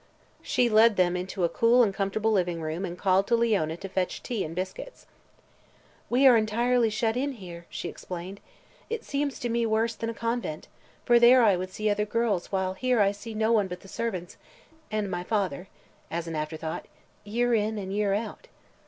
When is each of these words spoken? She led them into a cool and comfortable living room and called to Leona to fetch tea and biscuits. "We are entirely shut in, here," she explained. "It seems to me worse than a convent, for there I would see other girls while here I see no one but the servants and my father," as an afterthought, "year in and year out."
She 0.41 0.67
led 0.67 0.95
them 0.95 1.15
into 1.15 1.43
a 1.43 1.47
cool 1.49 1.83
and 1.83 1.93
comfortable 1.93 2.31
living 2.31 2.59
room 2.59 2.85
and 2.85 2.97
called 2.97 3.27
to 3.27 3.35
Leona 3.35 3.77
to 3.77 3.87
fetch 3.87 4.23
tea 4.23 4.43
and 4.43 4.55
biscuits. 4.55 5.05
"We 6.09 6.25
are 6.25 6.35
entirely 6.35 6.89
shut 6.89 7.15
in, 7.15 7.33
here," 7.33 7.67
she 7.69 7.87
explained. 7.87 8.39
"It 8.89 9.03
seems 9.03 9.37
to 9.37 9.47
me 9.49 9.63
worse 9.67 9.93
than 9.93 10.09
a 10.09 10.15
convent, 10.15 10.67
for 11.05 11.19
there 11.19 11.43
I 11.43 11.55
would 11.55 11.69
see 11.69 11.87
other 11.87 12.05
girls 12.05 12.51
while 12.51 12.73
here 12.73 12.99
I 12.99 13.11
see 13.11 13.35
no 13.35 13.51
one 13.51 13.67
but 13.67 13.81
the 13.81 13.87
servants 13.87 14.37
and 14.89 15.11
my 15.11 15.23
father," 15.23 15.67
as 16.09 16.25
an 16.27 16.35
afterthought, 16.35 16.87
"year 17.23 17.53
in 17.53 17.77
and 17.77 17.93
year 17.93 18.15
out." 18.15 18.47